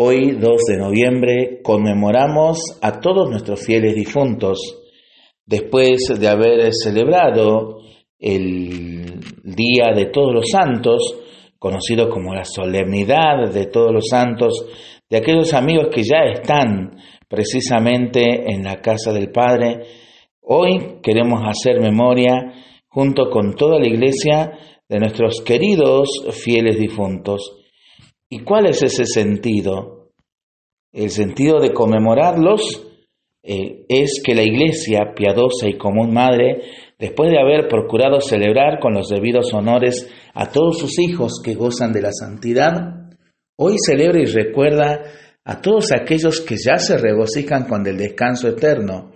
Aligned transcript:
Hoy, 0.00 0.36
2 0.38 0.60
de 0.68 0.76
noviembre, 0.76 1.60
conmemoramos 1.60 2.60
a 2.80 3.00
todos 3.00 3.28
nuestros 3.28 3.66
fieles 3.66 3.96
difuntos. 3.96 4.60
Después 5.44 6.14
de 6.20 6.28
haber 6.28 6.72
celebrado 6.72 7.80
el 8.16 9.18
Día 9.42 9.92
de 9.96 10.06
Todos 10.06 10.32
los 10.32 10.50
Santos, 10.52 11.18
conocido 11.58 12.08
como 12.10 12.32
la 12.32 12.44
solemnidad 12.44 13.50
de 13.52 13.66
todos 13.66 13.92
los 13.92 14.06
santos, 14.08 14.66
de 15.10 15.16
aquellos 15.16 15.52
amigos 15.52 15.88
que 15.92 16.04
ya 16.04 16.30
están 16.32 16.96
precisamente 17.26 18.52
en 18.52 18.62
la 18.62 18.76
casa 18.76 19.12
del 19.12 19.32
Padre, 19.32 19.80
hoy 20.42 21.00
queremos 21.02 21.40
hacer 21.44 21.80
memoria 21.80 22.52
junto 22.86 23.28
con 23.30 23.56
toda 23.56 23.80
la 23.80 23.88
iglesia 23.88 24.52
de 24.88 25.00
nuestros 25.00 25.40
queridos 25.40 26.24
fieles 26.30 26.78
difuntos. 26.78 27.57
¿Y 28.30 28.40
cuál 28.40 28.66
es 28.66 28.82
ese 28.82 29.04
sentido? 29.06 30.10
El 30.92 31.10
sentido 31.10 31.60
de 31.60 31.72
conmemorarlos 31.72 32.60
eh, 33.42 33.86
es 33.88 34.20
que 34.24 34.34
la 34.34 34.42
Iglesia, 34.42 35.12
piadosa 35.14 35.68
y 35.68 35.78
común 35.78 36.12
madre, 36.12 36.62
después 36.98 37.30
de 37.30 37.38
haber 37.38 37.68
procurado 37.68 38.20
celebrar 38.20 38.80
con 38.80 38.92
los 38.92 39.08
debidos 39.08 39.52
honores 39.54 40.10
a 40.34 40.50
todos 40.50 40.78
sus 40.78 40.98
hijos 40.98 41.40
que 41.42 41.54
gozan 41.54 41.92
de 41.92 42.02
la 42.02 42.12
santidad, 42.12 42.72
hoy 43.56 43.76
celebra 43.78 44.20
y 44.20 44.26
recuerda 44.26 45.02
a 45.44 45.60
todos 45.62 45.92
aquellos 45.92 46.42
que 46.42 46.56
ya 46.56 46.76
se 46.76 46.98
regocijan 46.98 47.64
con 47.64 47.86
el 47.86 47.96
descanso 47.96 48.48
eterno, 48.48 49.12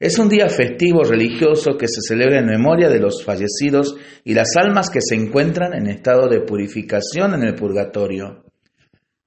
es 0.00 0.18
un 0.18 0.28
día 0.28 0.48
festivo 0.48 1.02
religioso 1.02 1.76
que 1.76 1.88
se 1.88 2.00
celebra 2.00 2.38
en 2.38 2.46
memoria 2.46 2.88
de 2.88 3.00
los 3.00 3.24
fallecidos 3.24 3.96
y 4.22 4.32
las 4.32 4.56
almas 4.56 4.90
que 4.90 5.00
se 5.00 5.16
encuentran 5.16 5.74
en 5.74 5.88
estado 5.88 6.28
de 6.28 6.40
purificación 6.42 7.34
en 7.34 7.42
el 7.42 7.54
purgatorio. 7.56 8.44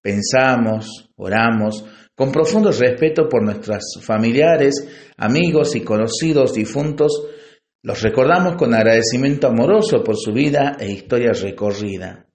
Pensamos, 0.02 1.10
oramos, 1.18 1.86
con 2.16 2.32
profundo 2.32 2.72
respeto 2.72 3.28
por 3.28 3.44
nuestros 3.44 4.00
familiares, 4.02 4.88
amigos 5.18 5.76
y 5.76 5.82
conocidos 5.82 6.54
difuntos, 6.54 7.28
los 7.84 8.02
recordamos 8.02 8.56
con 8.56 8.74
agradecimiento 8.74 9.48
amoroso 9.48 10.04
por 10.04 10.16
su 10.16 10.32
vida 10.32 10.78
e 10.80 10.92
historia 10.92 11.32
recorrida. 11.34 12.28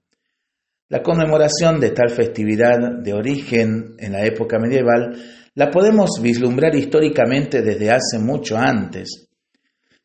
La 0.89 1.03
conmemoración 1.03 1.81
de 1.81 1.89
tal 1.91 2.09
festividad 2.09 2.77
de 3.03 3.13
origen 3.13 3.95
en 3.97 4.13
la 4.13 4.25
época 4.25 4.57
medieval 4.57 5.17
la 5.55 5.69
podemos 5.69 6.21
vislumbrar 6.21 6.75
históricamente 6.75 7.61
desde 7.61 7.91
hace 7.91 8.19
mucho 8.19 8.57
antes. 8.57 9.27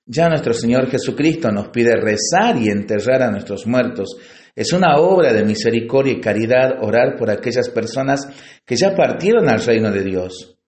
Ya 0.04 0.28
nuestro 0.28 0.52
Señor 0.52 0.90
Jesucristo 0.90 1.52
nos 1.52 1.68
pide 1.68 1.94
rezar 1.94 2.56
y 2.56 2.68
enterrar 2.68 3.22
a 3.22 3.30
nuestros 3.30 3.64
muertos. 3.66 4.16
Es 4.56 4.72
una 4.72 4.96
obra 4.96 5.32
de 5.32 5.44
misericordia 5.44 6.14
y 6.14 6.20
caridad 6.20 6.82
orar 6.82 7.16
por 7.16 7.30
aquellas 7.30 7.68
personas 7.70 8.26
que 8.66 8.74
ya 8.74 8.94
partieron 8.96 9.48
al 9.48 9.64
reino 9.64 9.92
de 9.92 10.02
Dios. 10.02 10.58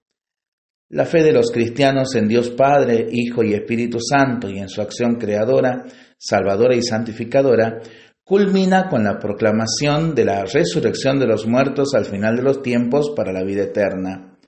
La 0.91 1.07
fe 1.07 1.25
de 1.25 1.33
los 1.33 1.51
cristianos 1.51 2.15
en 2.15 2.29
Dios 2.29 2.51
Padre, 2.51 3.09
Hijo 3.11 3.43
y 3.43 3.55
Espíritu 3.55 3.99
Santo 3.99 4.49
y 4.49 4.61
en 4.61 4.69
su 4.69 4.81
acción 4.81 5.17
creadora, 5.17 5.85
salvadora 6.17 6.77
y 6.77 6.83
santificadora, 6.83 7.81
culmina 8.25 8.89
con 8.89 9.05
la 9.05 9.19
proclamación 9.19 10.15
de 10.15 10.25
la 10.25 10.45
resurrección 10.45 11.21
de 11.21 11.27
los 11.27 11.47
muertos 11.47 11.95
al 11.95 12.07
final 12.07 12.37
de 12.37 12.43
los 12.43 12.63
tiempos 12.63 13.13
para 13.15 13.33
la 13.33 13.45
vida 13.45 13.65
eterna. 13.65 14.39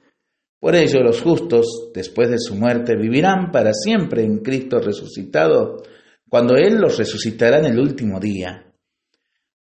Por 0.59 0.75
ello 0.75 1.03
los 1.03 1.21
justos, 1.21 1.91
después 1.95 2.31
de 2.31 2.39
su 2.39 2.55
muerte, 2.55 2.97
vivirán 2.97 3.53
para 3.53 3.73
siempre 3.75 4.25
en 4.25 4.39
Cristo 4.39 4.81
resucitado, 4.81 5.83
cuando 6.29 6.57
Él 6.57 6.77
los 6.81 6.97
resucitará 6.97 7.59
en 7.59 7.67
el 7.67 7.79
último 7.79 8.19
día. 8.19 8.73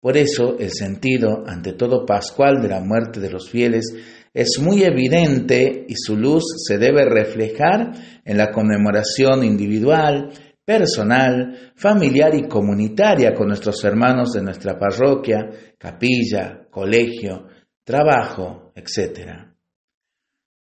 Por 0.01 0.17
eso 0.17 0.57
el 0.59 0.71
sentido, 0.73 1.45
ante 1.47 1.75
todo 1.75 2.07
pascual, 2.07 2.63
de 2.63 2.69
la 2.69 2.81
muerte 2.81 3.21
de 3.21 3.31
los 3.31 3.51
fieles 3.51 3.93
es 4.33 4.59
muy 4.61 4.85
evidente 4.85 5.85
y 5.89 5.95
su 5.97 6.17
luz 6.17 6.45
se 6.67 6.79
debe 6.79 7.05
reflejar 7.05 7.93
en 8.25 8.39
la 8.39 8.51
conmemoración 8.53 9.45
individual, 9.45 10.31
personal, 10.69 11.73
familiar 11.75 12.35
y 12.35 12.47
comunitaria 12.47 13.33
con 13.33 13.47
nuestros 13.49 13.83
hermanos 13.85 14.35
de 14.35 14.43
nuestra 14.43 14.79
parroquia, 14.79 15.49
capilla, 15.79 16.67
colegio, 16.71 17.47
trabajo, 17.83 18.71
etc 18.75 19.49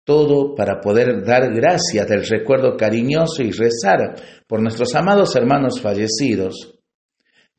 todo 0.04 0.56
para 0.56 0.80
poder 0.80 1.24
dar 1.24 1.54
gracias 1.54 2.08
del 2.08 2.26
recuerdo 2.26 2.76
cariñoso 2.76 3.44
y 3.44 3.52
rezar 3.52 4.16
por 4.48 4.60
nuestros 4.60 4.96
amados 4.96 5.36
hermanos 5.36 5.80
fallecidos. 5.80 6.80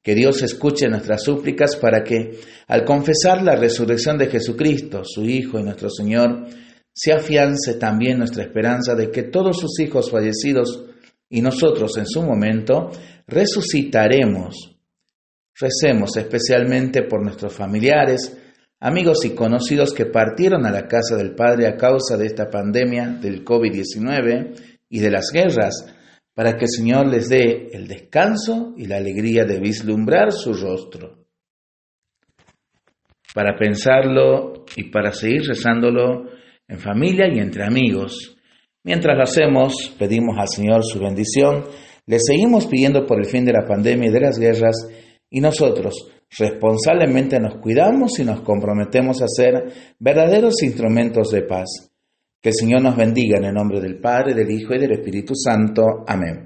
Que 0.02 0.14
Dios 0.14 0.42
escuche 0.44 0.90
nuestras 0.90 1.24
súplicas 1.24 1.78
para 1.78 2.04
que, 2.04 2.38
al 2.68 2.84
confesar 2.84 3.42
la 3.42 3.56
resurrección 3.56 4.18
de 4.18 4.28
Jesucristo, 4.28 5.04
su 5.06 5.24
Hijo 5.24 5.58
y 5.58 5.64
nuestro 5.64 5.90
Señor, 5.90 6.48
se 6.94 7.14
afiance 7.14 7.76
también 7.76 8.18
nuestra 8.18 8.44
esperanza 8.44 8.96
de 8.96 9.10
que 9.10 9.24
todos 9.24 9.58
sus 9.58 9.80
hijos 9.80 10.12
fallecidos 10.12 10.84
y 11.34 11.42
nosotros 11.42 11.98
en 11.98 12.06
su 12.06 12.22
momento 12.22 12.92
resucitaremos. 13.26 14.78
Recemos 15.60 16.16
especialmente 16.16 17.04
por 17.04 17.24
nuestros 17.24 17.54
familiares, 17.54 18.40
amigos 18.80 19.26
y 19.26 19.32
conocidos 19.32 19.94
que 19.94 20.06
partieron 20.06 20.68
a 20.68 20.72
la 20.72 20.88
casa 20.88 21.18
del 21.18 21.34
Padre 21.34 21.68
a 21.68 21.76
causa 21.76 22.18
de 22.18 22.28
esta 22.28 22.52
pandemia 22.52 23.18
del 23.20 23.44
COVID-19 23.44 24.78
y 24.90 25.00
de 25.00 25.10
las 25.10 25.32
guerras, 25.34 25.92
para 26.36 26.56
que 26.56 26.66
el 26.66 26.70
Señor 26.70 27.08
les 27.08 27.30
dé 27.30 27.70
el 27.72 27.88
descanso 27.88 28.76
y 28.78 28.86
la 28.86 28.98
alegría 28.98 29.44
de 29.44 29.60
vislumbrar 29.60 30.32
su 30.32 30.54
rostro. 30.54 31.26
Para 33.34 33.58
pensarlo 33.58 34.66
y 34.76 34.92
para 34.92 35.12
seguir 35.12 35.48
rezándolo 35.48 36.30
en 36.68 36.78
familia 36.78 37.26
y 37.34 37.40
entre 37.40 37.66
amigos. 37.66 38.38
Mientras 38.84 39.16
lo 39.16 39.24
hacemos, 39.24 39.96
pedimos 39.98 40.38
al 40.38 40.50
Señor 40.50 40.84
su 40.84 41.00
bendición, 41.00 41.66
le 42.06 42.18
seguimos 42.20 42.68
pidiendo 42.68 43.06
por 43.06 43.20
el 43.20 43.26
fin 43.26 43.46
de 43.46 43.54
la 43.54 43.66
pandemia 43.66 44.10
y 44.10 44.14
de 44.14 44.20
las 44.20 44.38
guerras, 44.38 44.76
y 45.30 45.40
nosotros, 45.40 45.96
responsablemente 46.38 47.40
nos 47.40 47.56
cuidamos 47.56 48.20
y 48.20 48.26
nos 48.26 48.42
comprometemos 48.42 49.22
a 49.22 49.28
ser 49.28 49.72
verdaderos 50.00 50.62
instrumentos 50.64 51.30
de 51.32 51.44
paz. 51.44 51.92
Que 52.42 52.50
el 52.50 52.56
Señor 52.56 52.82
nos 52.82 52.98
bendiga 52.98 53.38
en 53.38 53.46
el 53.46 53.54
nombre 53.54 53.80
del 53.80 54.02
Padre, 54.02 54.34
del 54.34 54.52
Hijo 54.52 54.76
y 54.76 54.80
del 54.80 54.92
Espíritu 54.92 55.34
Santo. 55.34 56.04
Amén. 56.06 56.42